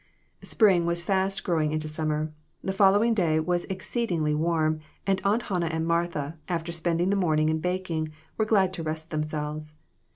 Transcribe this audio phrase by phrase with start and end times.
[0.41, 2.33] Spring was fast growing into summer.
[2.63, 7.37] The following day was exceedingly warm, and Aunt Hannah and Martha, after spending the morn
[7.41, 9.75] ing in baking, were glad to rest themselves.